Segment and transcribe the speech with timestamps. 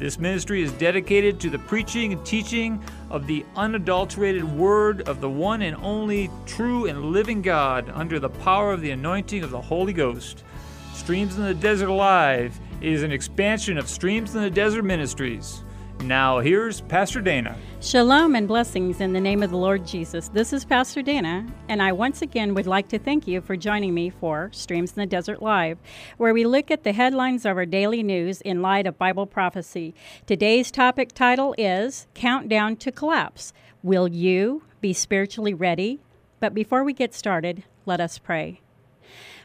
[0.00, 5.28] This ministry is dedicated to the preaching and teaching of the unadulterated word of the
[5.28, 9.60] one and only true and living God under the power of the anointing of the
[9.60, 10.42] Holy Ghost.
[10.94, 15.64] Streams in the Desert Alive is an expansion of Streams in the Desert Ministries.
[16.02, 17.58] Now, here's Pastor Dana.
[17.82, 20.28] Shalom and blessings in the name of the Lord Jesus.
[20.28, 23.92] This is Pastor Dana, and I once again would like to thank you for joining
[23.92, 25.78] me for Streams in the Desert Live,
[26.16, 29.94] where we look at the headlines of our daily news in light of Bible prophecy.
[30.24, 33.52] Today's topic title is Countdown to Collapse.
[33.82, 36.00] Will you be spiritually ready?
[36.40, 38.62] But before we get started, let us pray.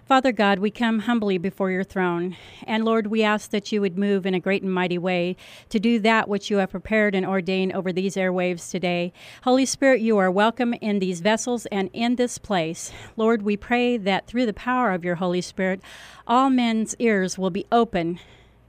[0.05, 2.37] Father God, we come humbly before your throne.
[2.67, 5.35] And Lord, we ask that you would move in a great and mighty way
[5.69, 9.13] to do that which you have prepared and ordained over these airwaves today.
[9.45, 12.91] Holy Spirit, you are welcome in these vessels and in this place.
[13.17, 15.81] Lord, we pray that through the power of your Holy Spirit,
[16.27, 18.19] all men's ears will be open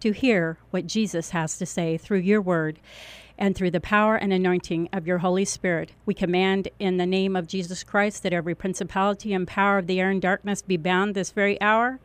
[0.00, 2.78] to hear what Jesus has to say through your word
[3.38, 5.92] and through the power and anointing of your Holy Spirit.
[6.04, 10.00] We command in the name of Jesus Christ that every principality and power of the
[10.00, 12.00] air and darkness be bound this very hour.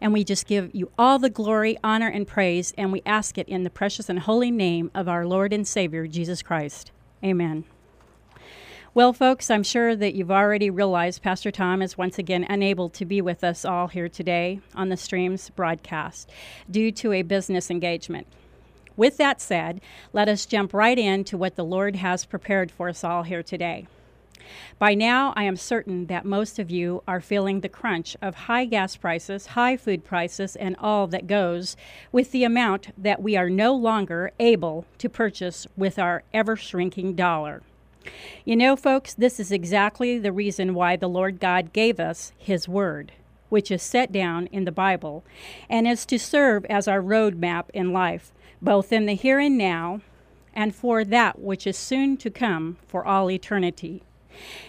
[0.00, 3.48] And we just give you all the glory, honor, and praise, and we ask it
[3.48, 6.90] in the precious and holy name of our Lord and Savior, Jesus Christ.
[7.24, 7.64] Amen.
[8.94, 13.06] Well, folks, I'm sure that you've already realized Pastor Tom is once again unable to
[13.06, 16.28] be with us all here today on the stream's broadcast
[16.70, 18.26] due to a business engagement.
[18.96, 19.80] With that said,
[20.12, 23.86] let us jump right into what the Lord has prepared for us all here today.
[24.78, 28.64] By now, I am certain that most of you are feeling the crunch of high
[28.64, 31.76] gas prices, high food prices, and all that goes
[32.10, 37.14] with the amount that we are no longer able to purchase with our ever shrinking
[37.14, 37.62] dollar.
[38.44, 42.68] You know, folks, this is exactly the reason why the Lord God gave us His
[42.68, 43.12] Word,
[43.48, 45.22] which is set down in the Bible
[45.70, 48.32] and is to serve as our roadmap in life
[48.62, 50.00] both in the here and now
[50.54, 54.02] and for that which is soon to come for all eternity.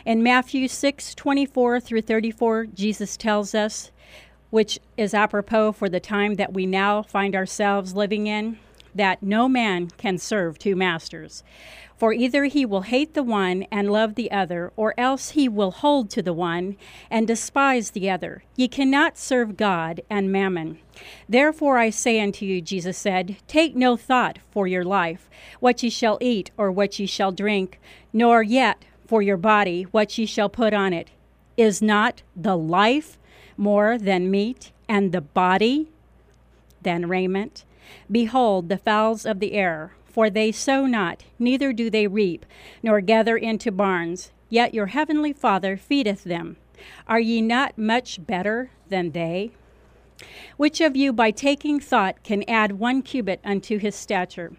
[0.05, 3.91] In Matthew 6 24 through 34, Jesus tells us,
[4.49, 8.57] which is apropos for the time that we now find ourselves living in,
[8.93, 11.43] that no man can serve two masters.
[11.97, 15.71] For either he will hate the one and love the other, or else he will
[15.71, 16.75] hold to the one
[17.09, 18.43] and despise the other.
[18.55, 20.79] Ye cannot serve God and mammon.
[21.29, 25.89] Therefore I say unto you, Jesus said, Take no thought for your life, what ye
[25.89, 27.79] shall eat or what ye shall drink,
[28.11, 31.09] nor yet for your body, what ye shall put on it.
[31.55, 33.17] Is not the life
[33.55, 35.89] more than meat, and the body
[36.81, 37.63] than raiment?
[38.11, 42.45] Behold, the fowls of the air for they sow not, neither do they reap,
[42.83, 46.55] nor gather into barns, yet your heavenly Father feedeth them.
[47.07, 49.51] Are ye not much better than they?
[50.55, 54.53] Which of you by taking thought can add one cubit unto his stature?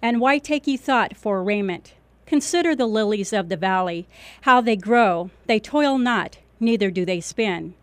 [0.00, 1.94] And why take ye thought for raiment?
[2.24, 4.06] Consider the lilies of the valley,
[4.42, 7.74] how they grow, they toil not, neither do they spin.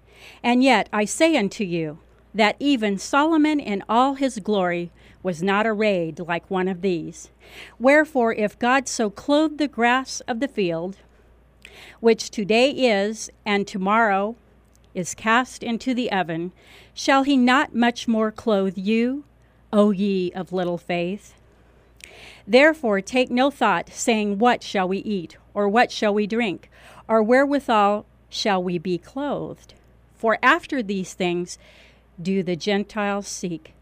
[0.42, 2.00] And yet I say unto you,
[2.34, 4.90] that even Solomon in all his glory
[5.24, 7.32] was not arrayed like one of these.
[7.80, 10.98] Wherefore, if God so clothed the grass of the field,
[12.02, 14.36] which today is, and tomorrow
[14.94, 16.52] is cast into the oven,
[16.94, 19.24] shall he not much more clothe you,
[19.72, 21.34] O ye of little faith?
[22.46, 26.70] Therefore, take no thought, saying, What shall we eat, or what shall we drink,
[27.08, 29.74] or wherewithal shall we be clothed?
[30.16, 31.58] For after these things
[32.22, 33.74] do the Gentiles seek.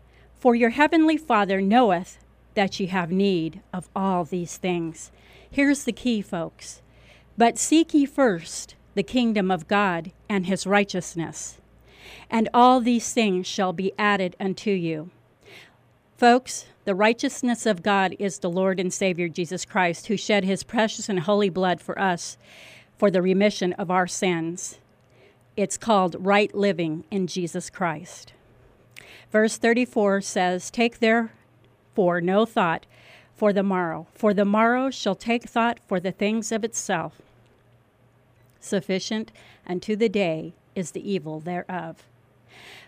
[0.42, 2.18] For your heavenly Father knoweth
[2.56, 5.12] that ye have need of all these things.
[5.52, 6.82] Here's the key, folks.
[7.38, 11.60] But seek ye first the kingdom of God and his righteousness,
[12.28, 15.12] and all these things shall be added unto you.
[16.18, 20.64] Folks, the righteousness of God is the Lord and Savior Jesus Christ, who shed his
[20.64, 22.40] precious and holy blood for us
[22.98, 24.80] for the remission of our sins.
[25.56, 28.34] It's called right living in Jesus Christ.
[29.32, 32.86] Verse 34 says, Take therefore no thought
[33.36, 37.22] for the morrow, for the morrow shall take thought for the things of itself.
[38.60, 39.32] Sufficient
[39.66, 42.04] unto the day is the evil thereof.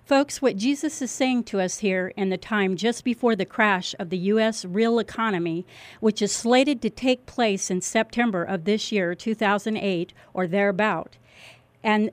[0.05, 3.95] Folks, what Jesus is saying to us here in the time just before the crash
[3.97, 4.65] of the U.S.
[4.65, 5.65] real economy,
[6.01, 11.15] which is slated to take place in September of this year, 2008, or thereabout,
[11.81, 12.11] and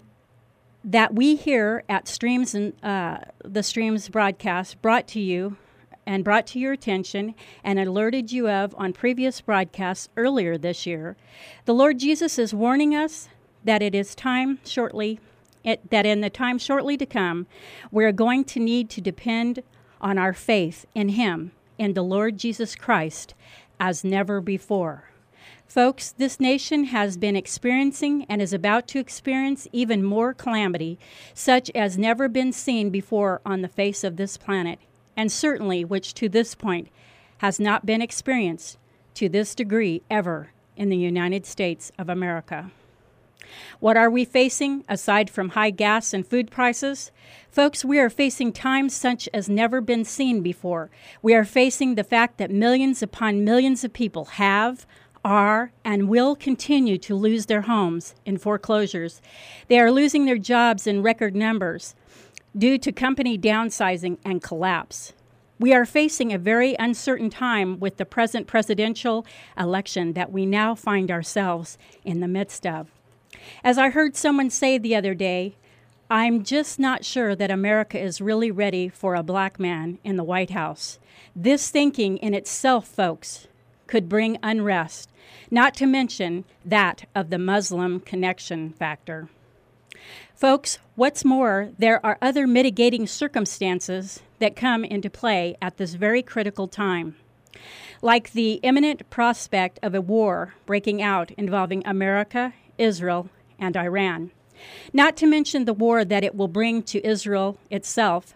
[0.84, 5.56] that we here at Streams and uh, the Streams broadcast brought to you
[6.06, 11.16] and brought to your attention and alerted you of on previous broadcasts earlier this year,
[11.66, 13.28] the Lord Jesus is warning us
[13.64, 15.20] that it is time shortly,
[15.62, 17.46] it, that in the time shortly to come,
[17.90, 19.62] we're going to need to depend
[20.00, 23.34] on our faith in Him, in the Lord Jesus Christ,
[23.78, 25.09] as never before.
[25.70, 30.98] Folks, this nation has been experiencing and is about to experience even more calamity,
[31.32, 34.80] such as never been seen before on the face of this planet,
[35.16, 36.88] and certainly which to this point
[37.38, 38.78] has not been experienced
[39.14, 42.72] to this degree ever in the United States of America.
[43.78, 47.12] What are we facing aside from high gas and food prices?
[47.48, 50.90] Folks, we are facing times such as never been seen before.
[51.22, 54.84] We are facing the fact that millions upon millions of people have,
[55.24, 59.20] are and will continue to lose their homes in foreclosures.
[59.68, 61.94] They are losing their jobs in record numbers
[62.56, 65.12] due to company downsizing and collapse.
[65.58, 69.26] We are facing a very uncertain time with the present presidential
[69.58, 72.90] election that we now find ourselves in the midst of.
[73.62, 75.56] As I heard someone say the other day,
[76.08, 80.24] I'm just not sure that America is really ready for a black man in the
[80.24, 80.98] White House.
[81.36, 83.46] This thinking in itself, folks,
[83.90, 85.10] could bring unrest,
[85.50, 89.28] not to mention that of the Muslim connection factor.
[90.34, 96.22] Folks, what's more, there are other mitigating circumstances that come into play at this very
[96.22, 97.16] critical time,
[98.00, 103.28] like the imminent prospect of a war breaking out involving America, Israel,
[103.58, 104.30] and Iran.
[104.92, 108.34] Not to mention the war that it will bring to Israel itself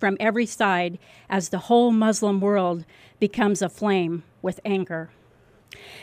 [0.00, 2.86] from every side as the whole Muslim world
[3.20, 5.10] becomes aflame with anger.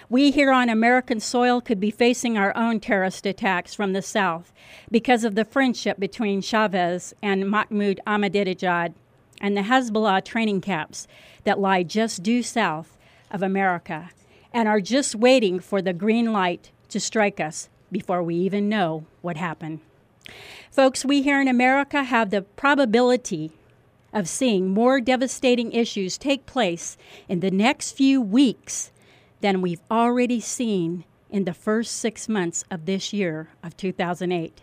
[0.10, 4.52] We here on American soil could be facing our own terrorist attacks from the south
[4.92, 8.96] because of the friendship between Chavez and Mahmoud Ahmadinejad
[9.40, 11.08] and the Hezbollah training camps
[11.46, 12.98] that lie just due south
[13.32, 14.10] of America
[14.52, 19.06] and are just waiting for the green light to strike us before we even know
[19.22, 19.80] what happened.
[20.70, 23.54] Folks, we here in America have the probability
[24.14, 28.92] of seeing more devastating issues take place in the next few weeks
[29.42, 34.62] than we've already seen in the first six months of this year of 2008.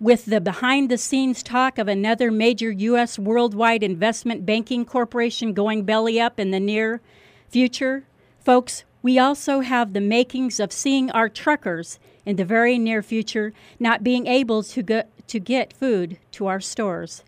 [0.00, 3.18] With the behind the scenes talk of another major U.S.
[3.18, 7.00] worldwide investment banking corporation going belly up in the near
[7.48, 8.04] future,
[8.40, 13.52] folks, we also have the makings of seeing our truckers in the very near future
[13.78, 17.22] not being able to, go, to get food to our stores.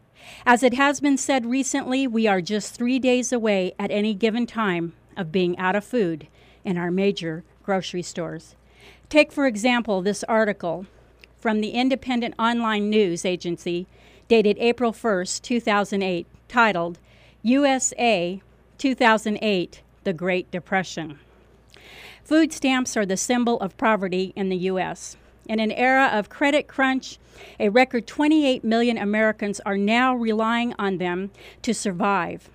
[0.46, 4.46] As it has been said recently, we are just three days away at any given
[4.46, 6.28] time of being out of food
[6.64, 8.54] in our major grocery stores.
[9.08, 10.86] Take, for example, this article
[11.38, 13.86] from the Independent Online News Agency
[14.28, 16.98] dated April 1st, 2008, titled
[17.42, 18.40] USA
[18.78, 21.18] 2008 The Great Depression.
[22.24, 25.16] Food stamps are the symbol of poverty in the U.S.
[25.46, 27.18] In an era of credit crunch,
[27.60, 31.30] a record 28 million Americans are now relying on them
[31.62, 32.48] to survive.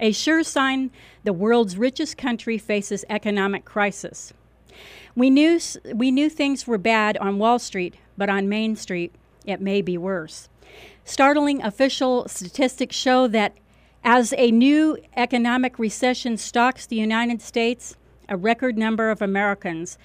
[0.00, 0.90] A sure sign
[1.24, 4.32] the world's richest country faces economic crisis.
[5.14, 5.58] We knew,
[5.92, 9.12] we knew things were bad on Wall Street, but on Main Street,
[9.44, 10.48] it may be worse.
[11.04, 13.54] Startling official statistics show that
[14.04, 17.96] as a new economic recession stalks the United States,
[18.28, 19.98] a record number of Americans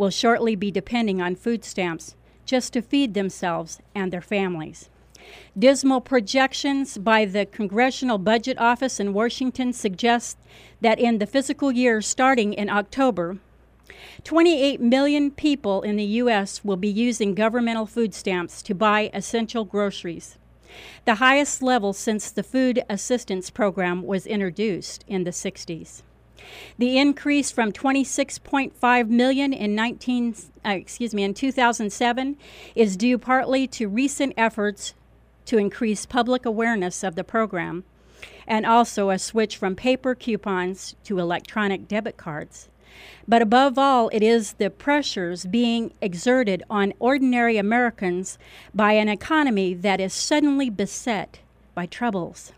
[0.00, 2.14] will shortly be depending on food stamps
[2.46, 4.88] just to feed themselves and their families.
[5.56, 10.38] Dismal projections by the Congressional Budget Office in Washington suggest
[10.80, 13.36] that in the fiscal year starting in October,
[14.24, 16.64] 28 million people in the U.S.
[16.64, 20.38] will be using governmental food stamps to buy essential groceries,
[21.04, 26.00] the highest level since the Food Assistance Program was introduced in the 60s.
[26.78, 32.36] The increase from 26.5 million in 19 uh, excuse me in 2007
[32.74, 34.94] is due partly to recent efforts
[35.46, 37.84] to increase public awareness of the program
[38.46, 42.68] and also a switch from paper coupons to electronic debit cards.
[43.26, 48.38] But above all, it is the pressures being exerted on ordinary Americans
[48.74, 51.38] by an economy that is suddenly beset
[51.74, 52.52] by troubles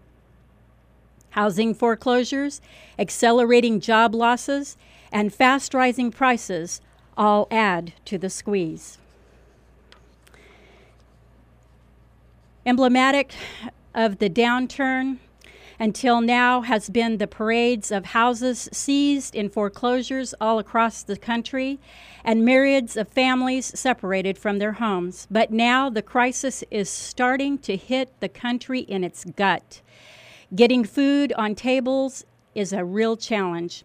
[1.33, 2.61] housing foreclosures,
[2.99, 4.77] accelerating job losses,
[5.11, 6.81] and fast rising prices
[7.17, 8.99] all add to the squeeze.
[12.65, 13.35] Emblematic
[13.95, 15.19] of the downturn
[15.79, 21.81] until now has been the parades of houses seized in foreclosures all across the country
[22.25, 25.27] and myriads of families separated from their homes.
[25.29, 29.81] But now the crisis is starting to hit the country in its gut.
[30.55, 33.85] Getting food on tables is a real challenge.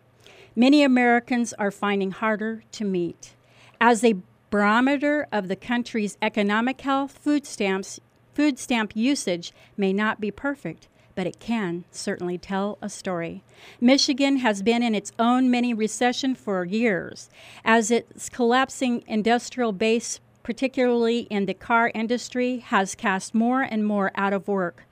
[0.53, 3.36] Many Americans are finding harder to meet.
[3.79, 4.15] As a
[4.50, 8.01] barometer of the country's economic health, food stamps
[8.33, 13.43] food stamp usage may not be perfect, but it can certainly tell a story.
[13.79, 17.29] Michigan has been in its own mini recession for years
[17.63, 24.12] as its collapsing industrial base, particularly in the car industry, has cast more and more
[24.15, 24.83] out of work.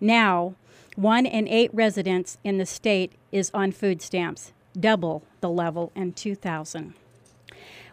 [0.00, 0.54] Now,
[0.98, 6.12] one in eight residents in the state is on food stamps, double the level in
[6.12, 6.92] 2000.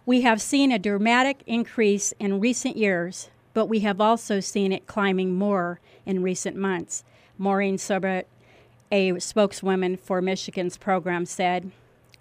[0.08, 4.88] We have seen a dramatic increase in recent years, but we have also seen it
[4.88, 7.04] climbing more in recent months.
[7.38, 8.24] Maureen Sobert,
[8.92, 11.70] a spokeswoman for Michigan's program, said,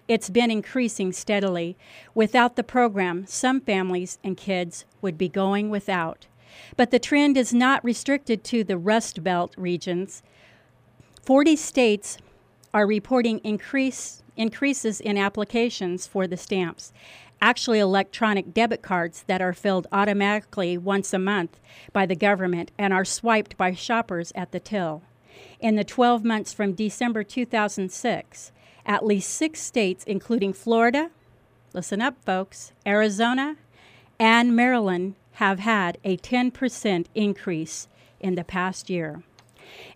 [0.07, 1.75] It's been increasing steadily.
[2.13, 6.27] Without the program, some families and kids would be going without.
[6.77, 10.21] But the trend is not restricted to the Rust Belt regions.
[11.25, 12.19] 40 states
[12.71, 16.93] are reporting increase, increases in applications for the stamps.
[17.41, 21.59] Actually, electronic debit cards that are filled automatically once a month
[21.91, 25.01] by the government and are swiped by shoppers at the till.
[25.59, 28.51] In the 12 months from December 2006,
[28.85, 31.09] at least six states, including Florida,
[31.73, 33.55] listen up, folks, Arizona,
[34.19, 37.87] and Maryland, have had a 10% increase
[38.19, 39.23] in the past year.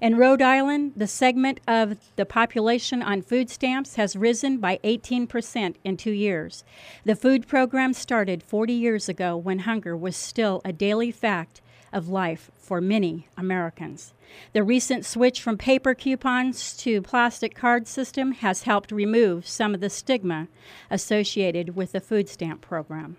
[0.01, 5.75] In Rhode Island, the segment of the population on food stamps has risen by 18%
[5.83, 6.63] in two years.
[7.03, 11.61] The food program started 40 years ago when hunger was still a daily fact
[11.91, 14.13] of life for many Americans.
[14.53, 19.81] The recent switch from paper coupons to plastic card system has helped remove some of
[19.81, 20.47] the stigma
[20.89, 23.17] associated with the food stamp program.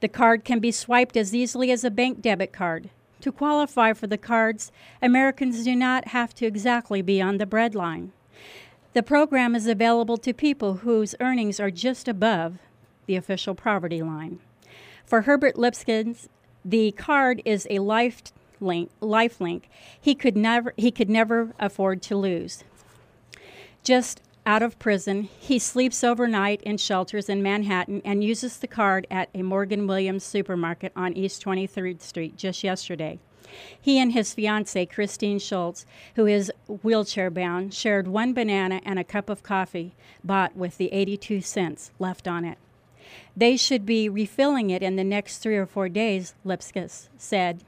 [0.00, 2.90] The card can be swiped as easily as a bank debit card.
[3.20, 4.70] To qualify for the cards,
[5.00, 8.10] Americans do not have to exactly be on the breadline.
[8.92, 12.58] The program is available to people whose earnings are just above
[13.06, 14.40] the official poverty line.
[15.04, 16.28] For Herbert Lipskins,
[16.64, 18.22] the card is a life
[18.60, 19.68] link, life link
[20.00, 22.64] he could never he could never afford to lose.
[23.84, 29.06] Just out of prison, he sleeps overnight in shelters in Manhattan and uses the card
[29.10, 33.18] at a Morton Williams supermarket on East 23rd Street just yesterday.
[33.80, 35.84] He and his fiancee, Christine Schultz,
[36.14, 40.92] who is wheelchair bound, shared one banana and a cup of coffee bought with the
[40.92, 42.58] 82 cents left on it.
[43.36, 47.62] They should be refilling it in the next three or four days, Lipskis said.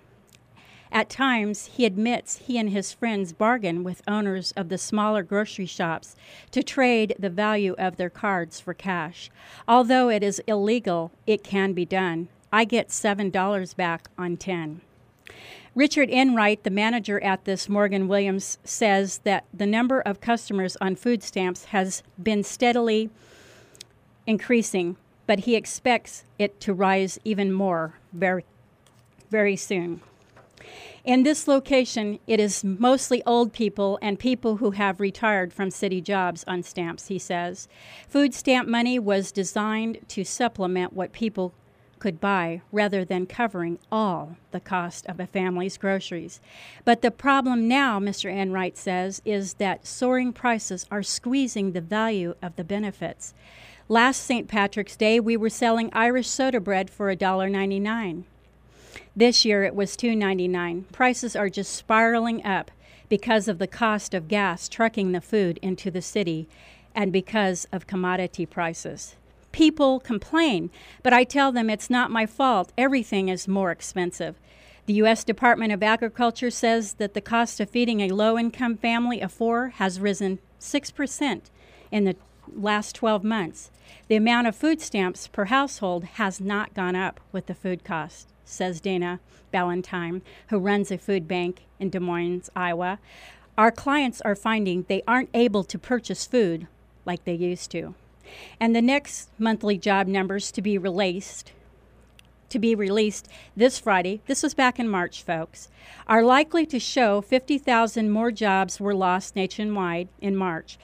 [0.91, 5.67] At times, he admits he and his friends bargain with owners of the smaller grocery
[5.67, 6.17] shops
[6.51, 9.31] to trade the value of their cards for cash.
[9.67, 12.29] Although it is illegal, it can be done.
[12.53, 14.81] I get $7 back on 10.
[15.75, 20.97] Richard Enright, the manager at this Morton Williams, says that the number of customers on
[20.97, 23.11] food stamps has been steadily
[24.27, 28.45] increasing, but he expects it to rise even more very,
[29.31, 30.01] very soon.
[31.05, 36.01] In this location, it is mostly old people and people who have retired from city
[36.01, 37.69] jobs on stamps, he says.
[38.09, 41.55] Food stamp money was designed to supplement what people
[41.99, 46.41] could buy rather than covering all the cost of a family's groceries.
[46.85, 48.33] But the problem now, Mr.
[48.33, 53.35] Enright says, is that soaring prices are squeezing the value of the benefits.
[53.89, 54.49] Last St.
[54.49, 58.25] Patrick's Day, we were selling Irish soda bread for $1.99.
[59.17, 60.91] This year it was $2.99.
[60.93, 62.71] Prices are just spiraling up
[63.09, 66.49] because of the cost of gas trucking the food into the city
[66.95, 69.17] and because of commodity prices.
[69.51, 70.71] People complain,
[71.03, 72.73] but I tell them it's not my fault.
[72.77, 74.37] Everything is more expensive.
[74.87, 75.25] The U.S.
[75.25, 79.71] Department of Agriculture says that the cost of feeding a low income family of four
[79.77, 81.41] has risen 6%
[81.91, 82.17] in the
[82.55, 83.71] last 12 months.
[84.09, 88.29] The amount of food stamps per household has not gone up with the food cost
[88.49, 92.99] says Dana Ballantyne, who runs a food bank in Des Moines, Iowa.
[93.57, 96.67] Our clients are finding they aren't able to purchase food
[97.05, 97.95] like they used to.
[98.61, 101.53] And the next monthly job numbers to be released
[102.51, 105.69] to be released this Friday, this was back in March, folks,
[106.07, 110.79] are likely to show 50,000 more jobs were lost nationwide in March.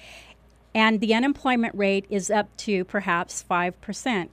[0.74, 4.28] And the unemployment rate is up to perhaps 5%.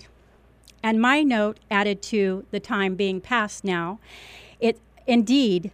[0.83, 3.99] And my note added to the time being passed now,
[4.59, 5.71] it indeed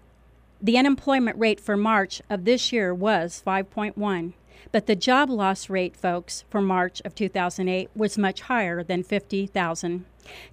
[0.61, 4.33] the unemployment rate for March of this year was 5.1.
[4.71, 10.05] But the job loss rate, folks, for March of 2008 was much higher than 50,000,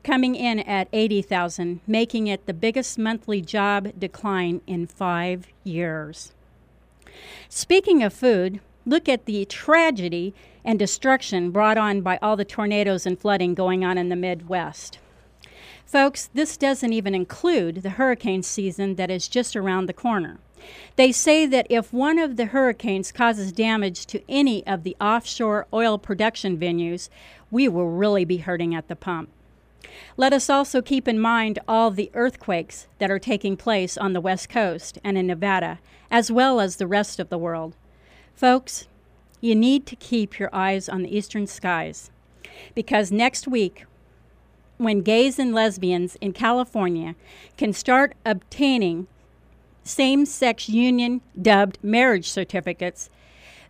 [0.03, 6.33] coming in at 80,000, making it the biggest monthly job decline in five years.
[7.49, 13.07] Speaking of food, look at the tragedy and destruction brought on by all the tornadoes
[13.07, 14.99] and flooding going on in the Midwest.
[15.87, 20.39] Folks, this doesn't even include the hurricane season that is just around the corner.
[20.97, 25.67] They say that if one of the hurricanes causes damage to any of the offshore
[25.73, 27.11] oil production venues,
[27.51, 29.29] we will really be hurting at the pump.
[30.17, 34.21] Let us also keep in mind all the earthquakes that are taking place on the
[34.21, 35.79] West Coast and in Nevada,
[36.11, 37.77] as well as the rest of the world.
[38.35, 38.89] Folks,
[39.41, 42.11] you need to keep your eyes on the eastern skies
[42.75, 43.85] because next week,
[44.77, 47.15] when gays and lesbians in California
[47.57, 49.07] can start obtaining
[49.85, 53.09] same sex union dubbed marriage certificates,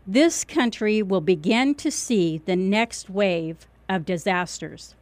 [0.06, 4.94] this country will begin to see the next wave of disasters.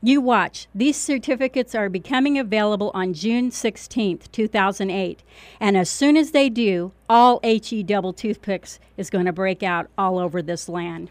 [0.00, 0.68] You watch.
[0.74, 5.22] These certificates are becoming available on June 16, 2008.
[5.58, 9.88] And as soon as they do, all HE double toothpicks is going to break out
[9.98, 11.10] all over this land.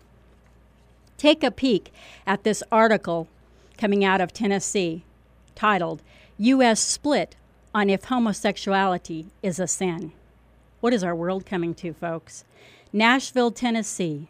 [1.18, 1.92] Take a peek
[2.26, 3.28] at this article
[3.78, 5.04] coming out of Tennessee
[5.54, 6.02] titled
[6.38, 6.80] U.S.
[6.80, 7.36] Split
[7.74, 10.14] on If Homosexuality is a Sin.
[10.80, 12.46] What is our world coming to, folks?
[12.94, 14.30] Nashville, Tennessee.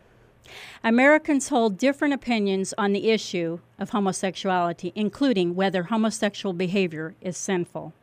[0.83, 7.93] Americans hold different opinions on the issue of homosexuality, including whether homosexual behavior is sinful.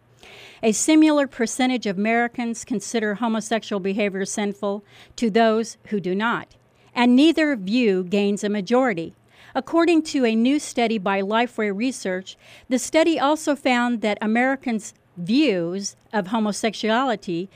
[0.62, 4.82] A similar percentage of Americans consider homosexual behavior sinful
[5.16, 6.54] to those who do not,
[6.94, 9.14] and neither view gains a majority.
[9.54, 12.36] According to a new study by Lifeway Research,
[12.68, 17.48] the study also found that Americans' views of homosexuality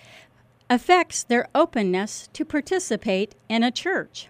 [0.70, 4.28] affects their openness to participate in a church.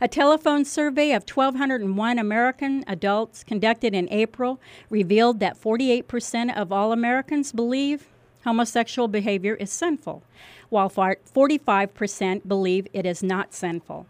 [0.00, 4.60] A telephone survey of 1,201 American adults conducted in April
[4.90, 8.08] revealed that 48% of all Americans believe
[8.44, 10.22] homosexual behavior is sinful,
[10.68, 14.06] while 45% believe it is not sinful.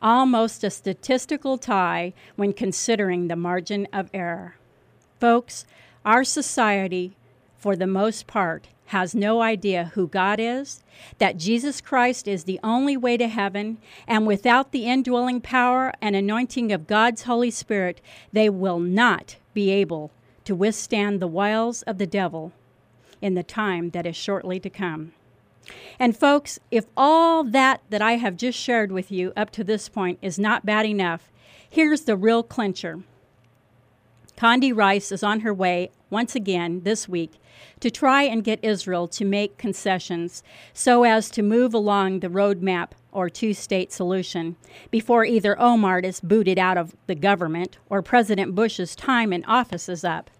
[0.00, 4.56] Almost a statistical tie when considering the margin of error.
[5.20, 5.66] Folks,
[6.04, 7.16] our society,
[7.62, 10.82] for the most part, has no idea who God is,
[11.18, 16.16] that Jesus Christ is the only way to heaven, and without the indwelling power and
[16.16, 18.00] anointing of God's Holy Spirit,
[18.32, 20.10] they will not be able
[20.44, 22.50] to withstand the wiles of the devil
[23.20, 25.12] in the time that is shortly to come.
[26.00, 29.88] And folks, if all that that I have just shared with you up to this
[29.88, 31.30] point is not bad enough,
[31.70, 33.04] here's the real clincher.
[34.36, 37.34] Condi Rice is on her way once again this week
[37.80, 42.90] to try and get Israel to make concessions so as to move along the roadmap
[43.12, 44.56] or two state solution
[44.90, 49.88] before either Olmert is booted out of the government or President Bush's time in office
[49.88, 50.30] is up.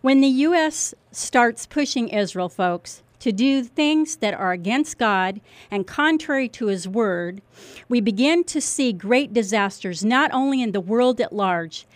[0.00, 0.94] When the U.S.
[1.12, 5.40] starts pushing Israel, folks, to do things that are against God
[5.70, 7.42] and contrary to His Word,
[7.88, 11.86] we begin to see great disasters not only in the world at large,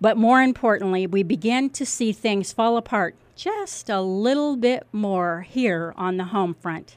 [0.00, 5.42] but more importantly, we begin to see things fall apart just a little bit more
[5.48, 6.96] here on the home front.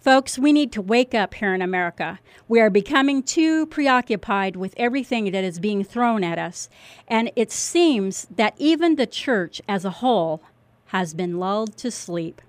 [0.00, 2.18] Folks, we need to wake up here in America.
[2.48, 6.68] We are becoming too preoccupied with everything that is being thrown at us,
[7.06, 10.42] and it seems that even the church as a whole
[10.86, 12.42] has been lulled to sleep.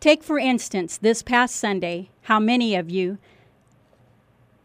[0.00, 3.18] Take, for instance, this past Sunday, how many of you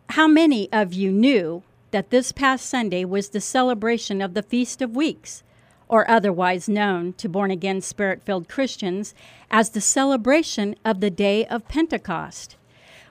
[0.09, 4.81] how many of you knew that this past Sunday was the celebration of the Feast
[4.81, 5.43] of Weeks?
[5.87, 9.13] Or otherwise known to born again spirit filled Christians
[9.51, 12.55] as the celebration of the day of Pentecost,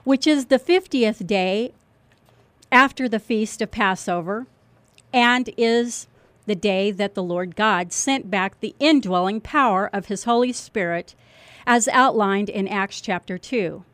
[0.04, 1.72] which is the 50th day
[2.70, 4.46] after the feast of Passover
[5.12, 6.06] and is
[6.46, 11.14] the day that the Lord God sent back the indwelling power of his Holy Spirit
[11.66, 13.85] as outlined in Acts chapter 2.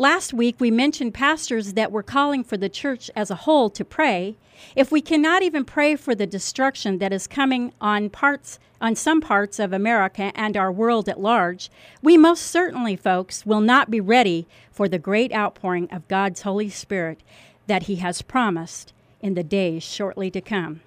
[0.00, 3.84] Last week, we mentioned pastors that were calling for the church as a whole to
[3.84, 4.36] pray.
[4.76, 9.20] If we cannot even pray for the destruction that is coming on parts on some
[9.20, 11.68] parts of America and our world at large,
[12.00, 16.70] we most certainly, folks, will not be ready for the great outpouring of God's Holy
[16.70, 17.20] Spirit
[17.66, 20.80] that He has promised in the days shortly to come.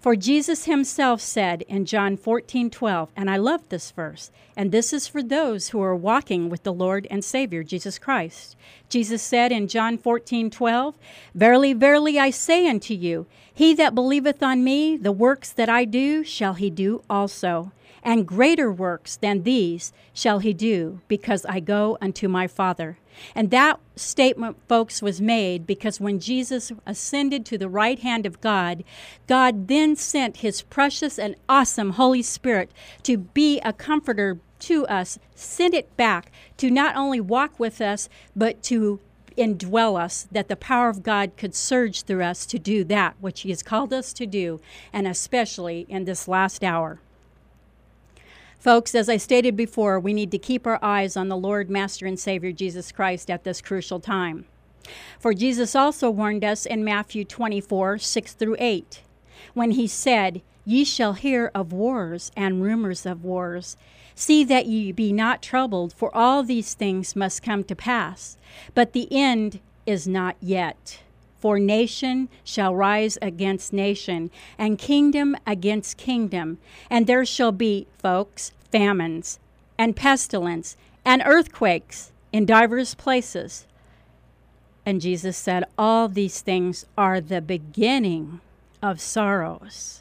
[0.00, 4.92] For Jesus himself said in John 14 12, and I love this verse, and this
[4.92, 8.56] is for those who are walking with the Lord and Savior, Jesus Christ.
[8.88, 10.94] Jesus said in John 14 12,
[11.34, 15.84] Verily, verily, I say unto you, he that believeth on me, the works that I
[15.84, 17.72] do, shall he do also.
[18.04, 22.98] And greater works than these shall he do, because I go unto my Father.
[23.34, 28.40] And that statement, folks, was made because when Jesus ascended to the right hand of
[28.40, 28.84] God,
[29.26, 32.70] God then sent his precious and awesome Holy Spirit
[33.04, 38.08] to be a comforter to us, sent it back to not only walk with us,
[38.34, 39.00] but to
[39.36, 43.42] indwell us, that the power of God could surge through us to do that which
[43.42, 44.60] He has called us to do,
[44.92, 47.00] and especially in this last hour.
[48.64, 52.06] Folks, as I stated before, we need to keep our eyes on the Lord, Master,
[52.06, 54.46] and Savior Jesus Christ at this crucial time.
[55.18, 59.02] For Jesus also warned us in Matthew 24 6 through 8,
[59.52, 63.76] when He said, Ye shall hear of wars and rumors of wars.
[64.14, 68.38] See that ye be not troubled, for all these things must come to pass.
[68.72, 71.00] But the end is not yet.
[71.44, 76.56] For nation shall rise against nation, and kingdom against kingdom.
[76.88, 79.38] And there shall be, folks, famines,
[79.76, 83.66] and pestilence, and earthquakes in divers places.
[84.86, 88.40] And Jesus said, All these things are the beginning
[88.82, 90.00] of sorrows.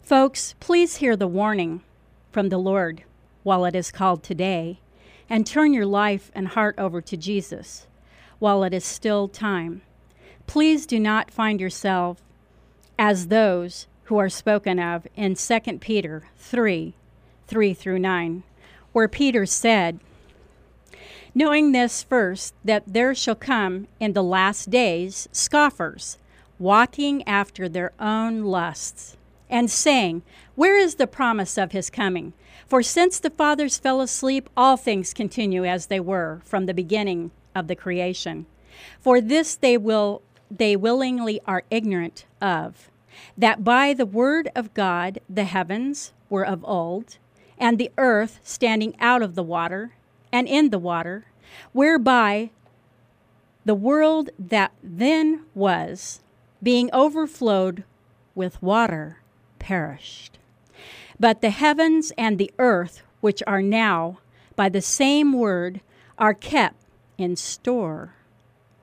[0.00, 1.82] Folks, please hear the warning
[2.30, 3.02] from the Lord
[3.42, 4.78] while it is called today,
[5.28, 7.88] and turn your life and heart over to Jesus
[8.38, 9.82] while it is still time.
[10.48, 12.22] Please do not find yourself
[12.98, 16.94] as those who are spoken of in 2 Peter 3
[17.46, 18.42] 3 through 9,
[18.92, 20.00] where Peter said,
[21.34, 26.16] Knowing this first, that there shall come in the last days scoffers,
[26.58, 29.18] walking after their own lusts,
[29.50, 30.22] and saying,
[30.54, 32.32] Where is the promise of his coming?
[32.66, 37.32] For since the fathers fell asleep, all things continue as they were from the beginning
[37.54, 38.46] of the creation.
[39.00, 42.90] For this they will they willingly are ignorant of,
[43.36, 47.18] that by the word of God the heavens were of old,
[47.58, 49.92] and the earth standing out of the water
[50.32, 51.26] and in the water,
[51.72, 52.50] whereby
[53.64, 56.20] the world that then was,
[56.62, 57.84] being overflowed
[58.34, 59.18] with water,
[59.58, 60.38] perished.
[61.20, 64.18] But the heavens and the earth, which are now
[64.56, 65.80] by the same word,
[66.18, 66.76] are kept
[67.16, 68.14] in store,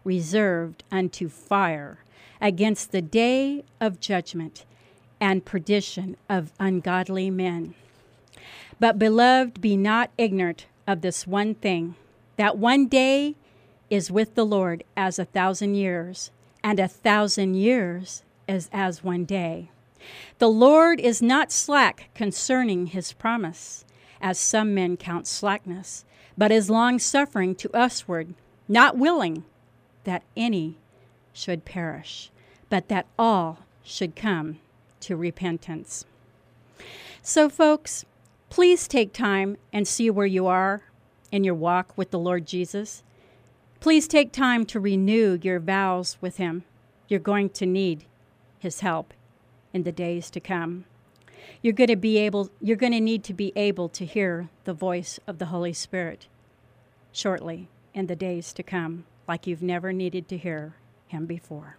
[0.06, 1.98] reserved unto fire
[2.40, 4.64] against the day of judgment
[5.20, 7.74] and perdition of ungodly men.
[8.80, 11.96] But, beloved, be not ignorant of this one thing
[12.38, 13.36] that one day
[13.90, 16.32] is with the Lord as a thousand years,
[16.64, 19.70] and a thousand years is as one day.
[20.40, 23.86] The Lord is not slack concerning his promise,
[24.22, 26.04] as some men count slackness,
[26.38, 28.34] but is long suffering to usward,
[28.68, 29.46] not willing
[30.06, 30.78] that any
[31.34, 32.32] should perish,
[32.70, 34.60] but that all should come
[35.02, 36.06] to repentance.
[37.22, 38.06] So, folks,
[38.50, 40.84] please take time and see where you are
[41.32, 43.04] in your walk with the Lord Jesus.
[43.80, 46.64] Please take time to renew your vows with Him.
[47.08, 48.06] You're going to need
[48.60, 49.14] His help
[49.74, 50.86] in the days to come.
[51.62, 54.74] You're going to be able you're going to need to be able to hear the
[54.74, 56.28] voice of the Holy Spirit
[57.12, 60.76] shortly in the days to come like you've never needed to hear
[61.08, 61.78] him before.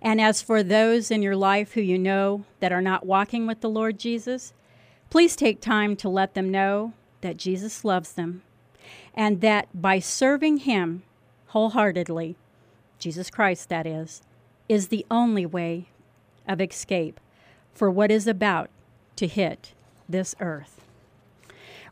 [0.00, 3.60] And as for those in your life who you know that are not walking with
[3.60, 4.52] the Lord Jesus,
[5.10, 8.42] please take time to let them know that Jesus loves them
[9.14, 11.02] and that by serving him
[11.48, 12.36] wholeheartedly,
[12.98, 14.22] Jesus Christ, that is,
[14.68, 15.88] is the only way
[16.46, 17.18] of escape
[17.74, 18.70] for what is about
[19.16, 19.72] to hit
[20.08, 20.77] this earth.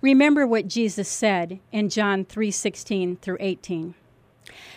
[0.07, 3.97] Remember what Jesus said in John 3:16 through 18.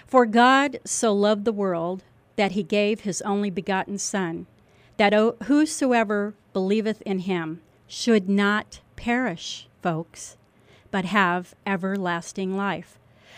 [0.08, 2.04] For God so loved the world
[2.36, 4.48] that he gave his only begotten son
[4.98, 5.14] that
[5.44, 10.36] whosoever believeth in him should not perish, folks,
[10.90, 12.98] but have everlasting life.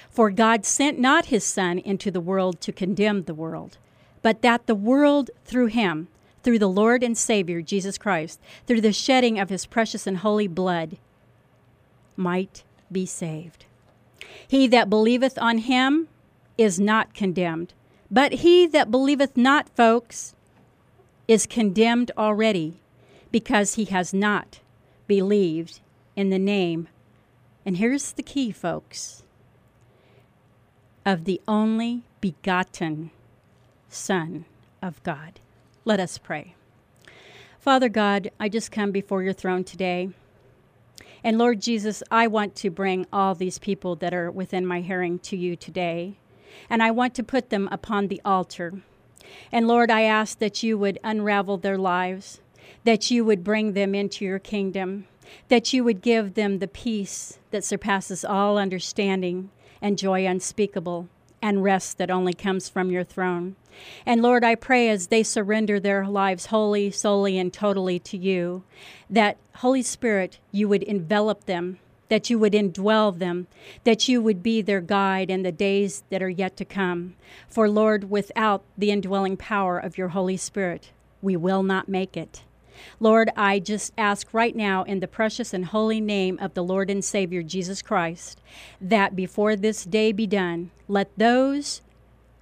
[0.09, 3.77] For God sent not his son into the world to condemn the world,
[4.21, 6.07] but that the world through him
[6.41, 10.47] through the Lord and Savior Jesus Christ, through the shedding of his precious and holy
[10.47, 10.95] blood,
[12.21, 13.65] might be saved.
[14.47, 16.07] He that believeth on him
[16.57, 17.73] is not condemned,
[18.09, 20.35] but he that believeth not, folks,
[21.27, 22.79] is condemned already
[23.31, 24.59] because he has not
[25.07, 25.79] believed
[26.15, 26.87] in the name.
[27.65, 29.23] And here's the key, folks
[31.05, 33.11] of the only begotten
[33.89, 34.45] Son
[34.81, 35.39] of God.
[35.85, 36.55] Let us pray.
[37.59, 40.09] Father God, I just come before your throne today.
[41.23, 45.19] And Lord Jesus, I want to bring all these people that are within my hearing
[45.19, 46.17] to you today.
[46.69, 48.81] And I want to put them upon the altar.
[49.51, 52.41] And Lord, I ask that you would unravel their lives,
[52.83, 55.07] that you would bring them into your kingdom,
[55.47, 61.07] that you would give them the peace that surpasses all understanding and joy unspeakable
[61.41, 63.55] and rest that only comes from your throne.
[64.05, 68.63] And Lord, I pray as they surrender their lives wholly, solely, and totally to you,
[69.09, 73.47] that Holy Spirit, you would envelop them, that you would indwell them,
[73.85, 77.15] that you would be their guide in the days that are yet to come.
[77.47, 82.43] For Lord, without the indwelling power of your Holy Spirit, we will not make it.
[82.99, 86.89] Lord, I just ask right now in the precious and holy name of the Lord
[86.89, 88.39] and Savior Jesus Christ
[88.79, 91.81] that before this day be done, let those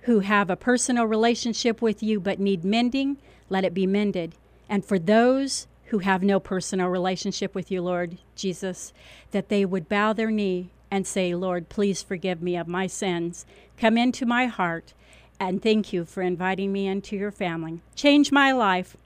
[0.02, 3.18] who have a personal relationship with you but need mending,
[3.50, 4.34] let it be mended.
[4.68, 8.94] And for those who have no personal relationship with you, Lord Jesus,
[9.32, 13.46] that they would bow their knee and say, Lord, please forgive me of my sins.
[13.78, 14.94] Come into my heart
[15.40, 17.82] and thank you for inviting me into your family.
[17.96, 18.98] Change my life.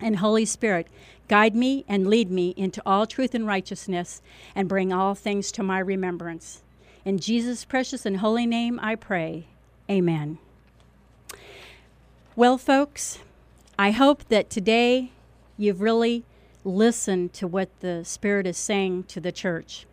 [0.00, 0.86] And Holy Spirit,
[1.28, 4.22] guide me and lead me into all truth and righteousness
[4.54, 6.62] and bring all things to my remembrance.
[7.04, 9.46] In Jesus' precious and holy name I pray.
[9.90, 10.38] Amen.
[12.36, 13.18] Well, folks,
[13.78, 15.10] I hope that today
[15.56, 16.24] you've really
[16.64, 19.86] listened to what the Spirit is saying to the church.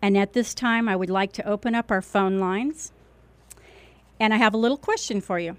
[0.00, 2.92] And at this time, I would like to open up our phone lines.
[4.20, 5.56] And I have a little question for you.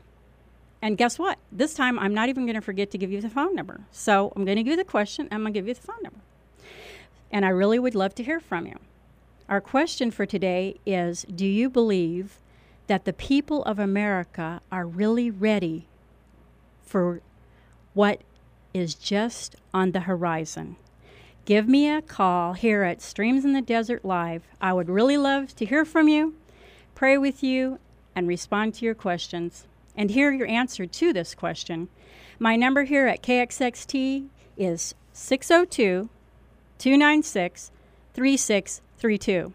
[0.81, 1.37] And guess what?
[1.51, 3.81] This time, I'm not even going to forget to give you the phone number.
[3.91, 6.01] So I'm going to give you the question, I'm going to give you the phone
[6.01, 6.19] number.
[7.31, 8.77] And I really would love to hear from you.
[9.49, 12.39] Our question for today is Do you believe
[12.87, 15.85] that the people of America are really ready
[16.81, 17.21] for
[17.93, 18.21] what
[18.73, 20.75] is just on the horizon?
[21.45, 24.43] Give me a call here at Streams in the Desert Live.
[24.61, 26.35] I would really love to hear from you,
[26.93, 27.79] pray with you,
[28.15, 29.65] and respond to your questions
[29.99, 31.89] and hear your answer to this question.
[32.39, 36.07] My number here at KXXT is 602
[36.77, 37.71] 296
[38.13, 39.53] 3632.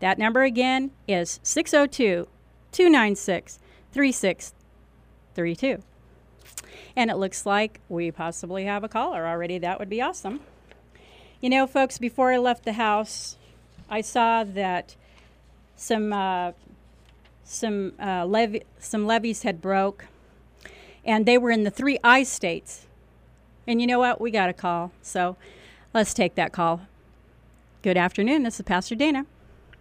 [0.00, 2.28] That number again is 602
[2.70, 3.58] 296
[3.90, 5.82] 3632.
[6.94, 9.56] And it looks like we possibly have a caller already.
[9.56, 10.40] That would be awesome.
[11.40, 13.38] You know, folks, before I left the house,
[13.88, 14.96] I saw that
[15.76, 16.52] some uh,
[17.48, 20.04] some uh, levy, some levees had broke,
[21.04, 22.86] and they were in the three I states.
[23.66, 24.20] And you know what?
[24.20, 25.36] We got a call, so
[25.94, 26.82] let's take that call.
[27.82, 28.42] Good afternoon.
[28.42, 29.26] This is Pastor Dana.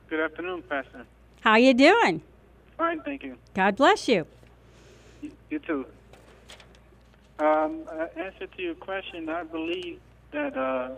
[0.10, 1.06] Good afternoon, Pastor.
[1.42, 2.22] How you doing?
[2.78, 3.38] Fine, thank you.
[3.54, 4.26] God bless you.
[5.22, 5.86] You, you too.
[7.40, 10.00] Um, uh, answer to your question, I believe
[10.32, 10.92] that uh,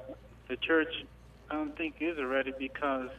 [0.48, 1.06] the church,
[1.50, 3.10] I don't think is ready because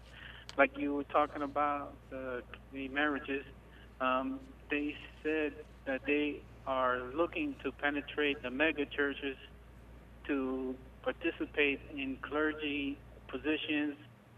[0.58, 3.44] like you were talking about the, the marriages,
[4.00, 5.52] um, they said
[5.86, 9.36] that they are looking to penetrate the mega churches
[10.26, 12.98] to participate in clergy
[13.30, 13.96] positions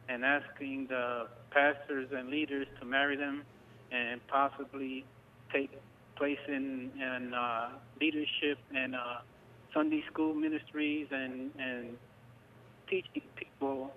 [0.09, 3.43] and asking the pastors and leaders to marry them
[3.91, 5.05] and possibly
[5.53, 5.71] take
[6.17, 7.71] place in, in uh,
[8.01, 8.99] leadership and uh,
[9.75, 11.97] Sunday school ministries and, and
[12.89, 13.91] teaching people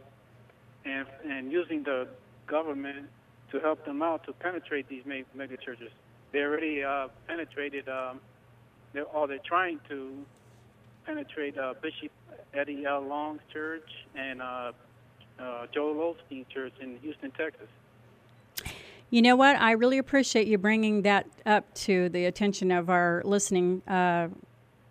[0.86, 2.08] and, and using the
[2.48, 3.08] government
[3.52, 5.92] to help them out to penetrate these mega churches.
[6.32, 8.20] They already uh, penetrated, um,
[8.94, 10.14] they're, or they're trying to
[11.06, 12.12] penetrate uh, Bishop
[12.54, 13.02] Eddie L.
[13.02, 14.72] Long's church and uh,
[15.40, 17.68] uh, Joel Osteen Church in Houston, Texas.
[19.10, 19.56] You know what?
[19.58, 24.30] I really appreciate you bringing that up to the attention of our listening uh,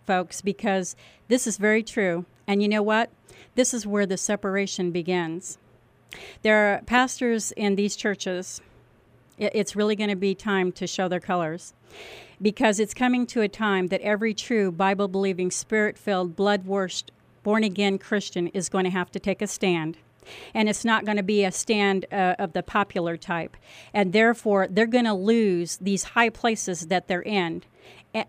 [0.06, 0.94] folks because
[1.28, 2.24] this is very true.
[2.46, 3.10] And you know what?
[3.54, 5.58] This is where the separation begins.
[6.42, 8.60] There are pastors in these churches.
[9.38, 11.74] It's really going to be time to show their colors
[12.40, 17.10] because it's coming to a time that every true Bible believing, spirit filled, blood washed,
[17.42, 19.98] born again Christian is going to have to take a stand.
[20.54, 23.56] And it's not going to be a stand uh, of the popular type.
[23.92, 27.62] And therefore, they're going to lose these high places that they're in.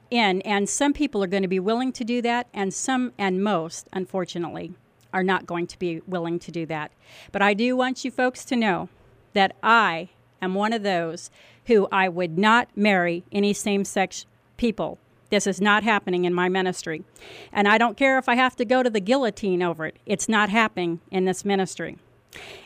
[0.10, 3.44] In, and some people are going to be willing to do that, and some, and
[3.44, 4.74] most, unfortunately,
[5.16, 6.92] are not going to be willing to do that.
[7.32, 8.90] But I do want you folks to know
[9.34, 10.10] that I
[10.42, 11.32] am one of those
[11.68, 14.26] who I would not marry any same sex
[14.58, 15.00] people.
[15.30, 17.04] This is not happening in my ministry.
[17.52, 20.30] And I don't care if I have to go to the guillotine over it, it's
[20.30, 21.98] not happening in this ministry.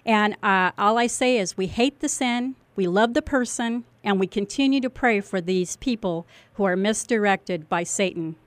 [0.03, 4.19] And uh, all I say is we hate the sin, we love the person, and
[4.19, 8.37] we continue to pray for these people who are misdirected by Satan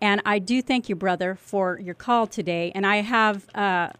[0.00, 2.72] and I do thank you, brother, for your call today.
[2.74, 3.46] And I have.
[3.54, 3.90] Uh,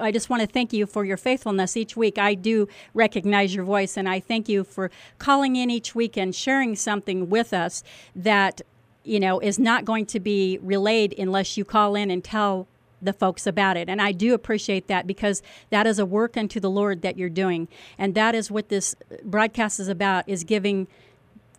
[0.00, 2.16] I just want to thank you for your faithfulness each week.
[2.16, 6.34] I do recognize your voice, and I thank you for calling in each week and
[6.34, 7.84] sharing something with us
[8.16, 8.62] that
[9.04, 12.66] you know, is not going to be relayed unless you call in and tell
[13.00, 13.88] the folks about it.
[13.88, 17.28] And I do appreciate that because that is a work unto the Lord that you're
[17.28, 17.66] doing.
[17.98, 20.86] And that is what this broadcast is about is giving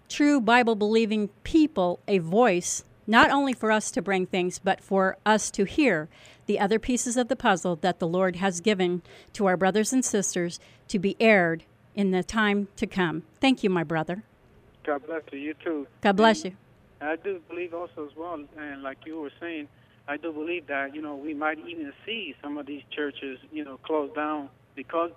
[0.08, 5.18] true Bible believing people a voice, not only for us to bring things, but for
[5.26, 6.10] us to hear
[6.46, 9.02] the other pieces of the puzzle that the Lord has given
[9.34, 11.64] to our brothers and sisters to be aired
[11.96, 13.24] in the time to come.
[13.40, 14.24] Thank you, my brother.
[14.84, 15.40] God bless you.
[15.40, 15.88] You too.
[16.02, 16.56] God bless you.
[17.02, 19.68] I do believe also as well, and like you were saying,
[20.08, 23.64] I do believe that you know we might even see some of these churches you
[23.64, 25.12] know closed down because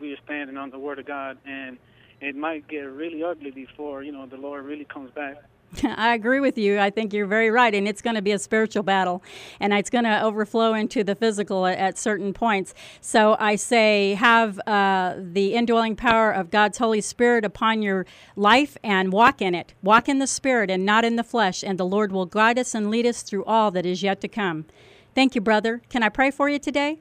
[0.00, 1.78] we are standing on the Word of God, and
[2.20, 5.36] it might get really ugly before you know the Lord really comes back.
[5.84, 6.78] I agree with you.
[6.78, 9.22] I think you're very right, and it's going to be a spiritual battle,
[9.60, 12.74] and it's going to overflow into the physical at, at, certain points.
[13.00, 18.06] So I say, have uh, the indwelling power of God's Holy Spirit upon your
[18.36, 19.74] life and walk in it.
[19.82, 22.74] Walk in the Spirit and not in the flesh, and the Lord will guide us
[22.74, 24.66] and lead us through all that is yet to come.
[25.14, 25.82] Thank you, brother.
[25.88, 26.98] Can I pray for you today?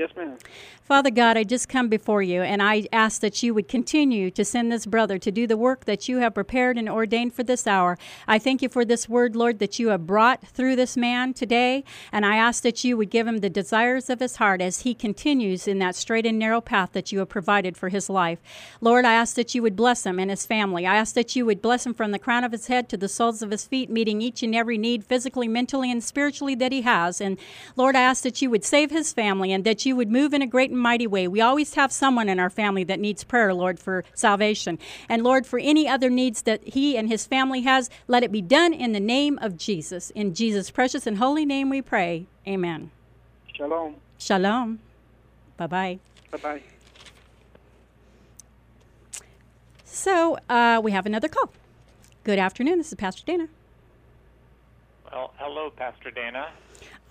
[0.00, 0.38] Yes, ma'am.
[0.82, 4.46] Father God, I just come before you and I ask that you would continue to
[4.46, 7.66] send this brother to do the work that you have prepared and ordained for this
[7.66, 7.98] hour.
[8.26, 11.84] I thank you for this word, Lord, that you have brought through this man today.
[12.10, 14.94] And I ask that you would give him the desires of his heart as he
[14.94, 18.40] continues in that straight and narrow path that you have provided for his life.
[18.80, 20.86] Lord, I ask that you would bless him and his family.
[20.86, 23.06] I ask that you would bless him from the crown of his head to the
[23.06, 26.82] soles of his feet, meeting each and every need physically, mentally, and spiritually that he
[26.82, 27.20] has.
[27.20, 27.38] And
[27.76, 30.42] Lord, I ask that you would save his family and that you would move in
[30.42, 31.28] a great and mighty way.
[31.28, 34.78] We always have someone in our family that needs prayer, Lord, for salvation.
[35.08, 38.42] And Lord, for any other needs that he and his family has, let it be
[38.42, 40.10] done in the name of Jesus.
[40.10, 42.26] In Jesus' precious and holy name we pray.
[42.46, 42.90] Amen.
[43.54, 43.96] Shalom.
[44.18, 44.80] Shalom.
[45.56, 45.98] Bye bye.
[46.30, 46.62] Bye bye.
[49.84, 51.50] So uh, we have another call.
[52.24, 52.78] Good afternoon.
[52.78, 53.48] This is Pastor Dana.
[55.10, 56.48] Well, hello, Pastor Dana.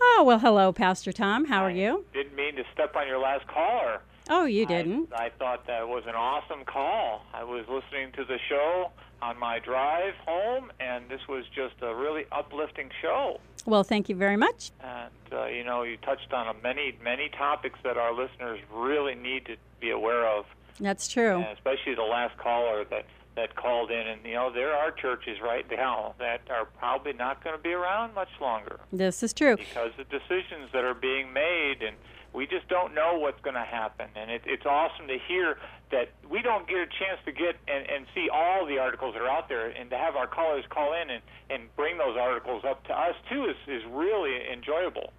[0.01, 1.45] Oh, well, hello, Pastor Tom.
[1.45, 2.05] How are you?
[2.13, 4.01] Didn't mean to step on your last caller.
[4.29, 5.11] Oh, you didn't?
[5.13, 7.25] I, I thought that was an awesome call.
[7.33, 11.93] I was listening to the show on my drive home, and this was just a
[11.93, 13.39] really uplifting show.
[13.65, 14.71] Well, thank you very much.
[14.81, 19.45] And, uh, you know, you touched on many, many topics that our listeners really need
[19.47, 20.45] to be aware of.
[20.79, 21.37] That's true.
[21.37, 25.37] And especially the last caller that that called in, and you know there are churches
[25.41, 28.79] right now that are probably not going to be around much longer.
[28.91, 31.95] This is true because the decisions that are being made, and
[32.33, 34.07] we just don't know what's going to happen.
[34.15, 35.57] And it, it's awesome to hear
[35.91, 39.21] that we don't get a chance to get and, and see all the articles that
[39.21, 42.63] are out there, and to have our callers call in and, and bring those articles
[42.67, 45.13] up to us too is is really enjoyable.